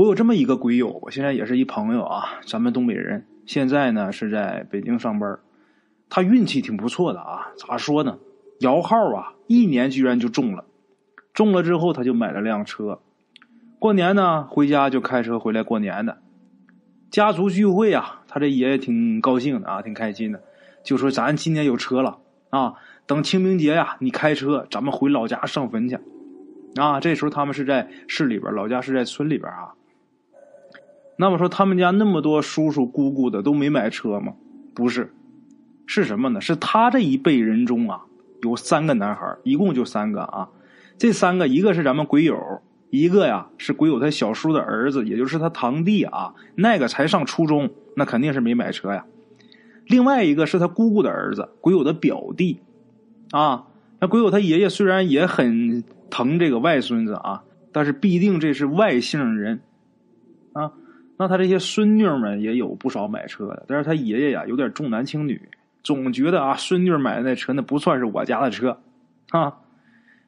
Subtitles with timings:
[0.00, 5.38] 我有这么一个鬼友，我现在也是一朋友啊，咱们东北人，现在呢是在北京上班。
[6.08, 8.18] 他运气挺不错的啊，咋说呢？
[8.60, 10.64] 摇号啊，一年居然就中了，
[11.34, 13.00] 中了之后他就买了辆车，
[13.78, 16.16] 过年呢回家就开车回来过年的。
[17.10, 20.42] 家族聚会啊，他这爷爷挺高兴的啊，挺开心的，
[20.82, 22.16] 就说咱今年有车了
[22.48, 22.72] 啊，
[23.04, 25.98] 等清明节呀，你开车咱们回老家上坟去。
[26.76, 29.74] 啊，这时候他们是在市里边，老家是在村里边啊。
[31.20, 34.32] 那么说，他们家那么多叔叔姑姑的都没买车吗？
[34.74, 35.12] 不是，
[35.84, 36.40] 是什么呢？
[36.40, 38.00] 是他这一辈人中啊，
[38.42, 40.48] 有三个男孩，一共就三个啊。
[40.96, 49.04] 这三个，一个是咱们鬼友，一个呀是鬼友他小叔的儿子，也就是他堂弟啊，那个才上初中，那肯定是没买车呀。
[49.86, 52.60] 另外一个是他姑姑的儿子，鬼友的表弟
[53.30, 53.66] 啊。
[54.00, 55.84] 那鬼友他爷爷虽然也很。
[56.10, 59.60] 疼这个外孙子啊，但是必定这是外姓人
[60.52, 60.72] 啊。
[61.20, 65.38] 那他这些孙女们也有不少买车的，但是他爷爷呀有点重男轻女，
[65.82, 68.80] 总觉得啊孙女买的那车那不算是我家的车
[69.28, 69.52] 啊。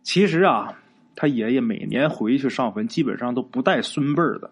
[0.03, 0.75] 其实啊，
[1.17, 4.51] 他爷爷每年回去上坟，基本上都不带孙辈的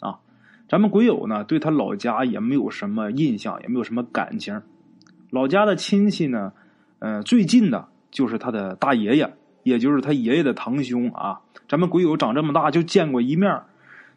[0.00, 0.18] 啊。
[0.66, 4.62] 咱们鬼友呢，对他老家也没有什么印象，也没有什么感情。
[5.28, 6.54] 老家的亲戚呢，
[7.00, 9.30] 呃，最近的就是他的大爷爷。
[9.62, 13.60] 也就是他爷爷的堂兄啊，咱们鬼友长这么大就见过一面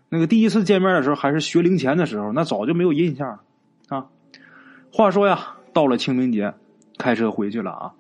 [0.09, 3.39] 那个第一次见面的时候还是学龄前的时候，那早就没有印象了
[3.89, 4.07] 啊。
[4.93, 6.53] 话说呀，到了清明节，
[6.97, 7.93] 开车回去了啊。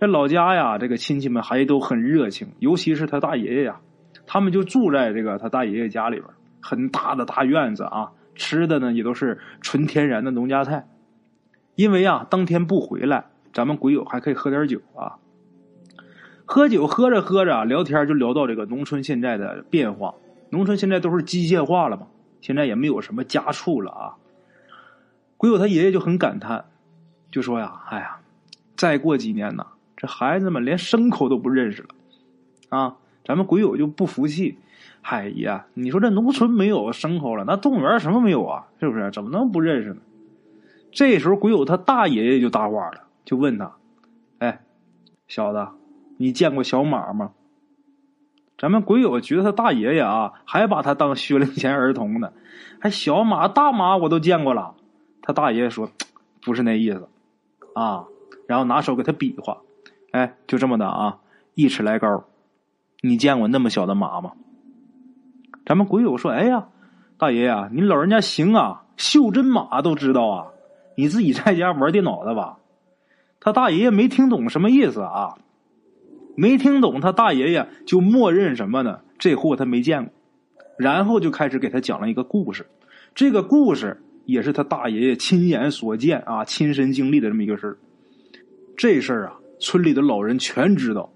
[0.00, 3.80] 这老家呀，这个亲戚们还都很热情，尤其是他大爷爷呀，
[4.26, 6.26] 他们就住在这个他大爷爷家里边，
[6.62, 10.88] 很大的大院子啊，吃的呢也都是纯天然的农家菜。
[11.74, 15.16] 因为啊，当天不回来，咱们鬼友还可以喝点酒啊。
[16.46, 20.14] 喝酒喝着喝着聊天就聊到这个农村现在的变化。
[20.50, 22.06] 农村现在都是机械化了嘛，
[22.40, 24.16] 现在也没有什么家畜了啊。
[25.36, 26.64] 鬼友他爷爷就很感叹，
[27.30, 28.18] 就说呀：“哎呀，
[28.76, 29.66] 再过几年呢，
[29.96, 31.88] 这孩子们连牲口都不认识了
[32.68, 34.58] 啊！”咱们鬼友就不服气
[35.00, 38.66] ：“嗨爷，你说这农村没有牲口了，那动物园什么没有啊？
[38.80, 39.10] 是不是？
[39.12, 40.00] 怎么能不认识呢？”
[40.90, 43.72] 这时候鬼友他大爷爷就搭话了，就问他
[44.40, 44.60] ：“哎，
[45.28, 45.68] 小子。”
[46.18, 47.32] 你见过小马吗？
[48.60, 52.30] 咱们鬼友觉得他大爷爷啊，还把他当学龄前儿童呢，
[52.78, 54.74] 还小马大马我都见过了。
[55.22, 55.90] 他大爷爷说
[56.42, 57.08] 不是那意思
[57.74, 58.04] 啊，
[58.46, 59.56] 然后拿手给他比划，
[60.12, 61.20] 哎，就这么的啊，
[61.54, 62.24] 一尺来高。
[63.00, 64.32] 你见过那么小的马吗？
[65.64, 66.68] 咱们鬼友说，哎呀，
[67.16, 70.46] 大爷呀，你老人家行啊，袖珍马都知道啊，
[70.96, 72.58] 你自己在家玩电脑的吧？
[73.40, 75.38] 他大爷爷没听懂什么意思啊。
[76.40, 79.00] 没听懂，他大爷爷就默认什么呢？
[79.18, 80.14] 这货他没见过，
[80.78, 82.64] 然后就开始给他讲了一个故事。
[83.14, 87.76] 这个故事也是他大爷爷亲眼所见啊，亲身经历的这么一个事儿。
[88.74, 91.12] 这事儿啊，村里的老人全知道。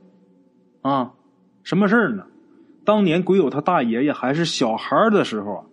[0.82, 1.14] 啊，
[1.62, 2.26] 什么事儿呢？
[2.84, 5.64] 当年鬼友他大爷爷还是小孩的时候啊，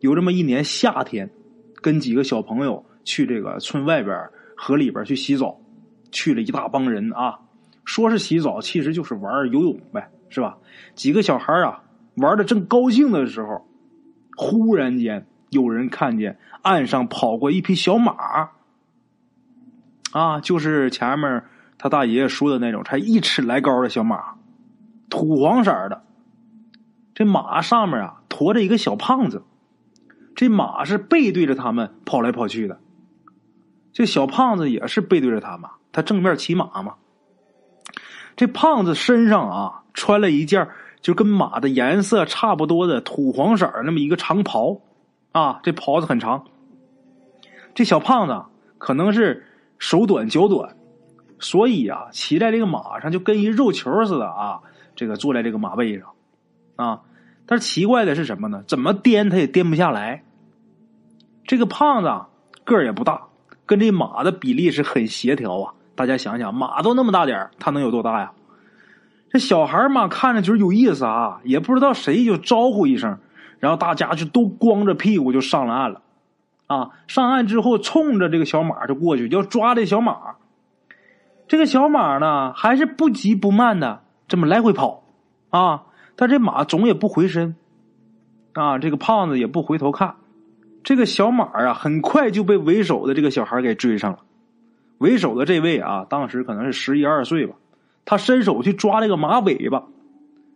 [0.00, 1.30] 有这么一年夏天，
[1.80, 4.14] 跟几个小朋友去这个村外边
[4.54, 5.58] 河里边去洗澡，
[6.12, 7.38] 去了一大帮人啊。
[7.88, 10.58] 说是洗澡，其实就是玩游泳呗，是吧？
[10.94, 11.82] 几个小孩啊，
[12.16, 13.66] 玩的正高兴的时候，
[14.36, 18.50] 忽然间有人看见岸上跑过一匹小马，
[20.12, 21.44] 啊，就是前面
[21.78, 24.34] 他大爷爷说的那种，才一尺来高的小马，
[25.08, 26.04] 土黄色的。
[27.14, 29.42] 这马上面啊，驮着一个小胖子，
[30.36, 32.78] 这马是背对着他们跑来跑去的，
[33.94, 36.96] 这小胖子也是背对着他们，他正面骑马嘛。
[38.38, 40.68] 这胖子身上啊，穿了一件
[41.00, 44.80] 就跟马的颜色差不多的土黄色那么一个长袍，
[45.32, 46.44] 啊，这袍子很长。
[47.74, 48.44] 这小胖子
[48.78, 49.44] 可能是
[49.80, 50.76] 手短脚短，
[51.40, 54.60] 所以啊，骑在这个马上就跟一肉球似的啊，
[54.94, 56.12] 这个坐在这个马背上，
[56.76, 57.00] 啊，
[57.44, 58.62] 但是奇怪的是什么呢？
[58.68, 60.22] 怎么颠他也颠不下来。
[61.44, 62.08] 这个胖子
[62.62, 63.26] 个儿也不大，
[63.66, 65.74] 跟这马的比例是很协调啊。
[65.98, 68.30] 大家想想，马都那么大点他能有多大呀？
[69.30, 73.18] 这小孩嘛，看着就是有意思啊，也不知道谁就招呼一声，
[73.58, 76.02] 然后大家就都光着屁股就上了岸了。
[76.68, 80.36] 啊，上岸之后，冲着这个小马就过去要抓这小马。
[81.48, 85.02] 这个小马呢，还是不急不慢的这么来回跑。
[85.50, 85.82] 啊，
[86.14, 87.56] 但这马总也不回身。
[88.52, 90.14] 啊，这个胖子也不回头看。
[90.84, 94.18] 这个小马啊，很快就被为首的这个小孩给追上了。
[94.98, 97.54] 为首的这位啊，当时可能是十一二岁吧。
[98.04, 99.84] 他伸手去抓这个马尾巴，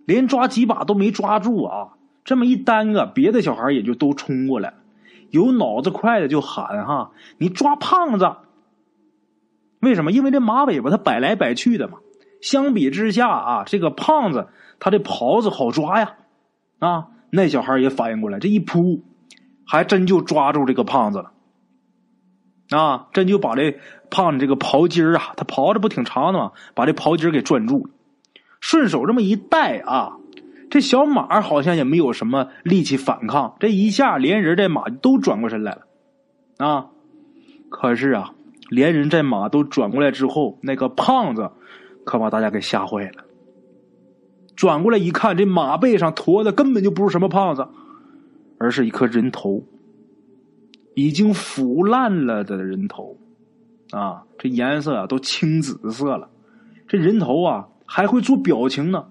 [0.07, 1.91] 连抓几把都没抓住啊！
[2.25, 4.75] 这么一耽搁，别的小孩也就都冲过来，
[5.31, 8.37] 有脑子快的就喊哈：“你抓胖子！”
[9.81, 10.13] 为什么？
[10.13, 11.99] 因为这马尾巴它摆来摆去的嘛。
[12.41, 14.49] 相比之下啊，这个胖子
[14.81, 16.15] 他的袍子好抓呀。
[16.79, 19.03] 啊，那小孩也反应过来，这一扑，
[19.67, 21.33] 还真就抓住这个胖子了。
[22.75, 23.79] 啊，真就把这
[24.11, 26.53] 胖子这个袍襟啊，他袍子不挺长的吗？
[26.75, 27.91] 把这袍襟给攥住了，
[28.61, 30.17] 顺手这么一带啊，
[30.71, 35.83] 这小马好像也没有什么力气反抗，这一下连人带马都转过身来了。
[36.59, 36.87] 啊，
[37.69, 38.33] 可是啊，
[38.69, 41.51] 连人带马都转过来之后，那个胖子
[42.05, 43.25] 可把大家给吓坏了。
[44.55, 47.67] 转过来一看，这马背上驮的根本就不是什么胖子，
[48.59, 49.65] 而是一颗人头。
[50.95, 53.17] 已经腐烂了的人头，
[53.91, 56.29] 啊，这颜色啊都青紫色了。
[56.87, 59.07] 这人头啊还会做表情呢，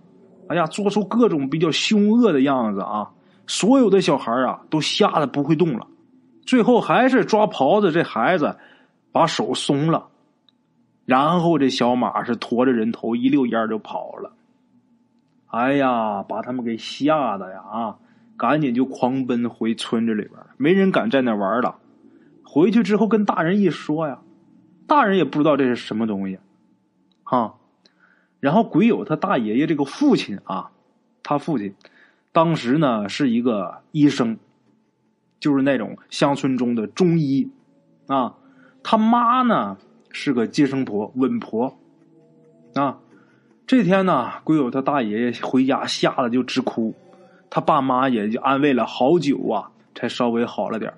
[0.48, 3.12] 哎呀，做出各种比较凶恶的样子啊！
[3.48, 5.88] 所有的小孩啊都吓得不会动了。
[6.46, 8.58] 最后还是抓袍子这孩子
[9.12, 10.08] 把手松了，
[11.06, 14.34] 然后这小马是驮着人头一溜烟就跑了。
[15.48, 17.98] 哎呀，把他们给吓得呀啊！
[18.42, 21.76] 赶紧就狂奔回村子里边没人敢在那玩了。
[22.44, 24.22] 回去之后跟大人一说呀，
[24.88, 26.40] 大人也不知道这是什么东西，
[27.24, 27.54] 哈。
[28.40, 30.72] 然后鬼友他大爷爷这个父亲啊，
[31.22, 31.76] 他父亲
[32.32, 34.40] 当时呢是一个医生，
[35.40, 37.52] 就是那种乡村中的中医
[38.08, 38.38] 啊。
[38.82, 39.78] 他妈呢
[40.12, 41.78] 是个接生婆、稳婆
[42.74, 42.98] 啊。
[43.68, 46.96] 这天呢，鬼友他大爷爷回家吓得就直哭。
[47.52, 50.92] 他爸妈也就安慰了好久啊，才稍微好了点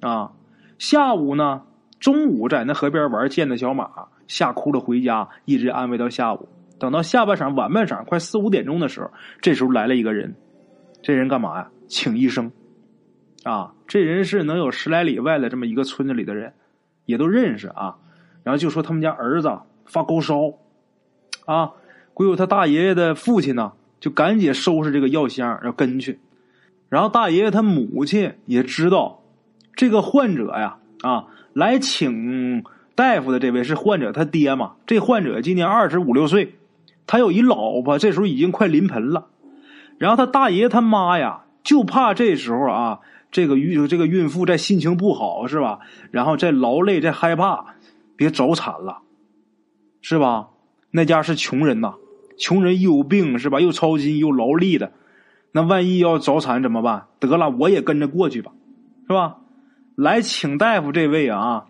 [0.00, 0.32] 啊。
[0.78, 1.62] 下午呢，
[2.00, 3.88] 中午在那河边玩，见的小马
[4.26, 6.48] 吓哭了，回家一直安慰到下午。
[6.80, 9.10] 等到下半晌、晚半晌，快四五点钟的时候，
[9.42, 10.34] 这时候来了一个人。
[11.02, 11.70] 这人干嘛呀？
[11.88, 12.50] 请医生
[13.44, 13.74] 啊！
[13.86, 16.54] 这人是能有十来里外的这么一个村子里的人，
[17.04, 17.98] 也都认识啊。
[18.42, 20.54] 然后就说他们家儿子发高烧
[21.44, 21.72] 啊，
[22.14, 23.72] 归有他大爷爷的父亲呢。
[24.02, 26.18] 就赶紧收拾这个药箱，要跟去。
[26.88, 29.22] 然后大爷爷他母亲也知道，
[29.76, 32.64] 这个患者呀，啊，来请
[32.96, 34.72] 大夫的这位是患者他爹嘛。
[34.88, 36.56] 这患者今年二十五六岁，
[37.06, 39.28] 他有一老婆，这时候已经快临盆了。
[39.98, 42.98] 然后他大爷他妈呀，就怕这时候啊，
[43.30, 45.78] 这个孕这个孕妇在心情不好是吧？
[46.10, 47.76] 然后再劳累再害怕，
[48.16, 48.98] 别早产了，
[50.00, 50.48] 是吧？
[50.90, 51.94] 那家是穷人呐。
[52.42, 53.60] 穷人又有病是吧？
[53.60, 54.90] 又操心又劳力的，
[55.52, 57.06] 那万一要早产怎么办？
[57.20, 58.50] 得了，我也跟着过去吧，
[59.06, 59.38] 是吧？
[59.94, 61.66] 来请大夫这位啊，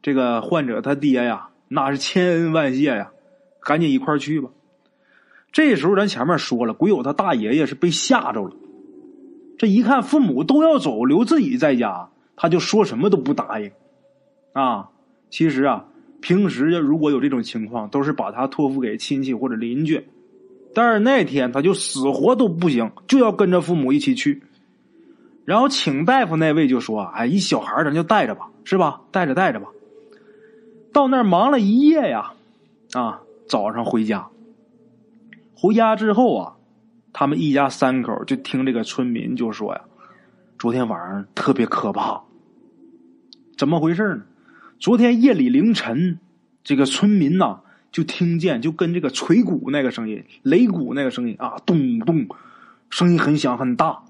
[0.00, 3.10] 这个患者他爹呀，那是千恩万谢呀，
[3.62, 4.48] 赶紧一块去吧。
[5.50, 8.54] 这时候咱前面说了，鬼友他大爷爷是被吓着了，
[9.58, 13.72] 这一看父母都要走，留自己在家，他就说什么都不答应
[14.52, 14.90] 啊。
[15.30, 15.86] 其实啊。
[16.22, 20.06] 平时如果有这种情况，都是把他托付给亲戚或者邻居，
[20.72, 24.40] 但是那天他就死活都不行，就要跟着父母一起去。
[25.44, 29.00] 然后请大夫那位就说：“哎，一小孩咱就带着吧，是吧？
[29.10, 29.66] 带着带着吧。”
[30.94, 32.32] 到那儿忙了一夜呀，
[32.92, 34.28] 啊，早上回家。
[35.54, 36.54] 回家之后啊，
[37.12, 39.80] 他们一家三口就听这个村民就说呀
[40.56, 42.22] ：“昨天晚上特别可怕，
[43.58, 44.22] 怎么回事呢？”
[44.78, 46.18] 昨天夜里凌晨，
[46.64, 52.26] 这个村民呐就听见，就跟这个锤鼓那个声音、擂鼓那个声音啊，咚咚，
[52.90, 54.02] 声音很响很大，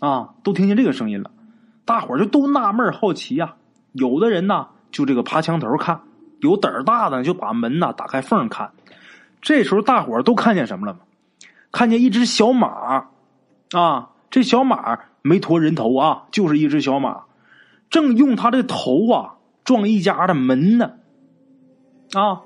[0.00, 1.30] 啊，都听见这个声音了。
[1.84, 3.54] 大伙儿就都纳闷好奇呀。
[3.92, 6.02] 有的人呢就这个爬墙头看，
[6.40, 8.72] 有胆儿大的就把门呐打开缝看。
[9.40, 11.00] 这时候大伙儿都看见什么了吗？
[11.72, 13.08] 看见一只小马，
[13.72, 17.22] 啊，这小马没驮人头啊，就是一只小马，
[17.90, 19.32] 正用它的头啊。
[19.64, 20.92] 撞一家的门呢，
[22.12, 22.42] 啊！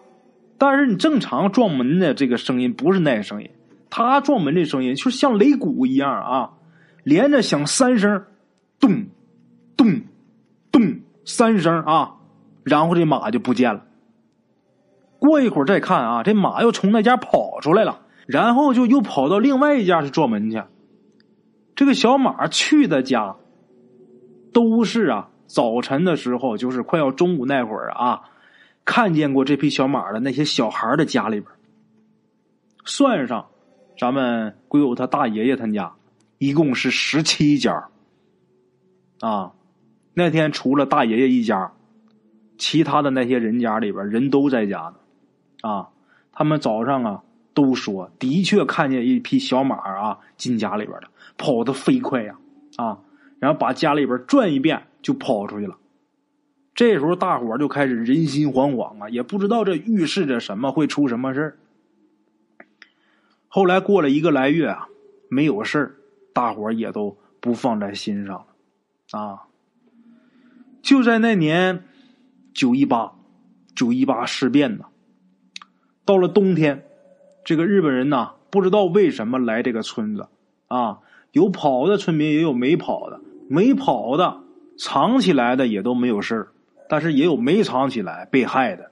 [0.58, 3.50] 但是你正常撞门的这个声音不是那个声音，
[3.88, 6.52] 他撞门这声音就像擂鼓一样啊，
[7.02, 8.24] 连着响三声，
[8.78, 9.06] 咚，
[9.76, 10.02] 咚，
[10.70, 12.16] 咚，三声啊，
[12.62, 13.84] 然后这马就不见了。
[15.18, 20.62] 过一会儿再看啊，这马又从那家跑出来了，然后就又跑到另外一家去撞门去。
[21.74, 23.36] 这个小马去的家
[24.52, 25.28] 都是啊。
[25.46, 28.20] 早晨的时候，就是快要中午那会儿啊，
[28.90, 31.48] 看见过这匹小马的那些小孩的家里边，
[32.84, 33.46] 算上
[33.96, 35.94] 咱们归有他大爷爷他家，
[36.38, 37.88] 一共是十七家。
[39.20, 39.52] 啊，
[40.12, 41.72] 那天除了大爷爷一家，
[42.58, 44.94] 其他的那些人家里边人都在家呢。
[45.70, 45.90] 啊，
[46.32, 47.22] 他们早上啊
[47.54, 52.36] 都说的确看见一匹小马啊进家里边了，跑得飞快呀
[52.74, 52.98] 啊，
[53.38, 55.76] 然后把家里边转一遍就跑出去了。
[56.80, 61.58] 这时候大伙就开始人心惶惶啊，也不知道这预示着什么会出什么事儿。
[63.48, 64.88] 后来过了一个来月啊，
[65.28, 65.94] 没有事儿，
[66.32, 68.34] 大伙也都不放在心上
[69.10, 69.42] 了啊。
[70.80, 71.84] 就在那年
[72.54, 73.12] 九一八，
[73.74, 74.86] 九一八事变呢，
[76.06, 76.86] 到了冬天。
[77.44, 80.28] 这个日本人呐，不知道为什么来这个村子，
[80.68, 81.00] 啊，
[81.32, 83.20] 有跑的村民，也有没跑的，
[83.50, 84.40] 没跑的
[84.78, 86.48] 藏起来的也都没有事
[86.90, 88.90] 但是也有没藏起来被害的。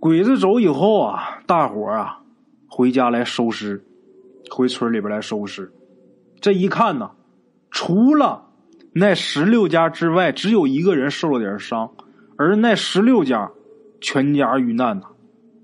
[0.00, 2.20] 鬼子走以后啊，大伙啊
[2.68, 3.84] 回家来收尸，
[4.50, 5.72] 回村里边来收尸。
[6.40, 7.12] 这一看呢，
[7.70, 8.44] 除了
[8.92, 11.92] 那十六家之外，只有一个人受了点伤，
[12.36, 13.52] 而那十六家
[14.00, 15.06] 全家遇难呐。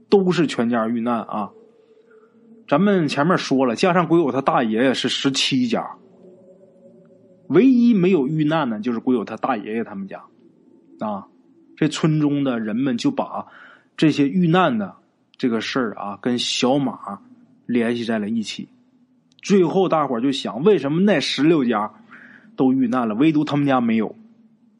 [0.08, 1.50] 都是全家遇难啊！
[2.68, 5.96] 咱们前面说了，加上鬼友他大爷爷是十七家，
[7.48, 10.22] 唯一没有遇难的，就是鬼友他大爷爷他们家
[11.00, 11.26] 啊。
[11.76, 13.46] 这村中的人们就把
[13.96, 14.94] 这些遇难的
[15.36, 17.20] 这个事儿啊，跟小马
[17.66, 18.68] 联系在了一起。
[19.40, 21.92] 最后，大伙就想，为什么那十六家
[22.56, 24.14] 都遇难了，唯独他们家没有？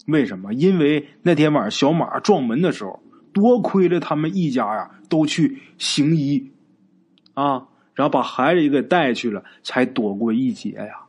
[0.06, 0.52] 为什么？
[0.54, 3.02] 因为那天晚上小马撞门的时候。
[3.34, 6.50] 多亏了他们一家呀，都去行医，
[7.32, 11.06] 啊，然后把孩子也给带去了，才躲过一劫呀。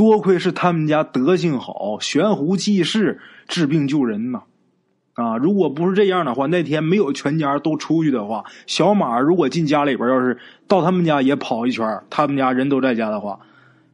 [0.00, 4.44] 多亏是他们家德行好，悬壶济世，治病救人呐。
[5.12, 13.40] 啊，如果不是这样的话，那天没有全家都出去的话，小马如果进家里边，要是到他们家也跑一圈，他们家人都在家的话，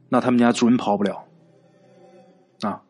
[0.09, 1.25] 那他们家准跑不了。
[2.61, 2.83] 啊，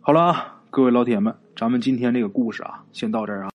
[0.00, 1.34] 好了啊，各位老铁们。
[1.56, 3.50] 咱们今天这个故事啊，先到这儿啊。